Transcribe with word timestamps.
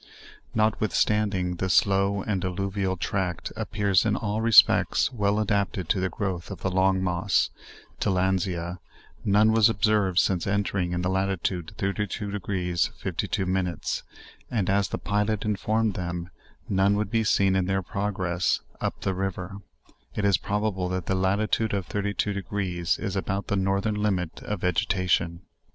Notwithstanding, 0.55 1.57
this 1.57 1.85
low 1.85 2.23
and 2.23 2.43
alluvial 2.43 2.97
tract 2.97 3.53
appears 3.55 4.03
in 4.03 4.15
all 4.15 4.41
respects 4.41 5.13
well 5.13 5.35
adap 5.35 5.73
ted 5.73 5.89
to 5.89 5.99
the 5.99 6.09
growth 6.09 6.49
of 6.49 6.61
the 6.61 6.71
long 6.71 7.03
moss 7.03 7.51
(tilandsia) 7.99 8.79
none 9.23 9.51
was 9.51 9.69
ob 9.69 9.83
served 9.85 10.17
since 10.17 10.47
entering 10.47 10.91
it 10.91 10.95
in 10.95 11.01
latitude 11.03 11.75
32. 11.77 12.33
52; 12.97 13.79
and 14.49 14.69
as 14.71 14.87
the 14.87 14.97
pilot 14.97 15.45
imforrned 15.45 15.93
them, 15.93 16.31
none 16.67 16.95
would 16.95 17.11
be 17.11 17.23
seen 17.23 17.55
in 17.55 17.67
their 17.67 17.83
progress 17.83 18.61
up 18.79 19.01
the 19.01 19.13
river, 19.13 19.57
it 20.15 20.25
is 20.25 20.35
probable 20.37 20.89
that 20.89 21.05
the 21.05 21.13
latitude 21.13 21.75
of 21.75 21.85
the 21.85 21.93
thirty 21.93 22.13
three 22.13 22.33
de 22.33 22.41
grees 22.41 22.97
is 22.97 23.15
about 23.15 23.49
the 23.49 23.55
northern 23.55 23.93
limit 23.93 24.41
of 24.41 24.61
vegetation. 24.61 25.41